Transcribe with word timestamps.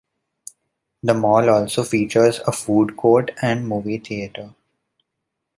The 1.03 1.13
mall 1.13 1.47
also 1.51 1.83
features 1.83 2.39
a 2.47 2.51
food 2.51 2.97
court 2.97 3.29
and 3.39 3.67
movie 3.67 3.99
theater. 3.99 4.55